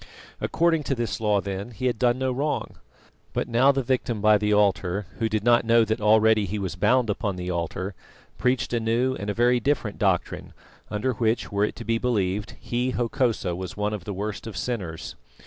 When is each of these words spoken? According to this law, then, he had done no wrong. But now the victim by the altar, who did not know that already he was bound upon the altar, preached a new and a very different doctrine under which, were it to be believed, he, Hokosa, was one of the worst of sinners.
According 0.39 0.81
to 0.85 0.95
this 0.95 1.21
law, 1.21 1.41
then, 1.41 1.69
he 1.69 1.85
had 1.85 1.99
done 1.99 2.17
no 2.17 2.31
wrong. 2.31 2.77
But 3.33 3.47
now 3.47 3.71
the 3.71 3.83
victim 3.83 4.19
by 4.19 4.39
the 4.39 4.51
altar, 4.51 5.05
who 5.19 5.29
did 5.29 5.43
not 5.43 5.63
know 5.63 5.85
that 5.85 6.01
already 6.01 6.45
he 6.47 6.57
was 6.57 6.75
bound 6.75 7.07
upon 7.07 7.35
the 7.35 7.51
altar, 7.51 7.93
preached 8.39 8.73
a 8.73 8.79
new 8.79 9.13
and 9.13 9.29
a 9.29 9.35
very 9.35 9.59
different 9.59 9.99
doctrine 9.99 10.53
under 10.89 11.11
which, 11.13 11.51
were 11.51 11.65
it 11.65 11.75
to 11.75 11.85
be 11.85 11.99
believed, 11.99 12.55
he, 12.59 12.93
Hokosa, 12.93 13.55
was 13.55 13.77
one 13.77 13.93
of 13.93 14.05
the 14.05 14.13
worst 14.13 14.47
of 14.47 14.57
sinners. 14.57 15.15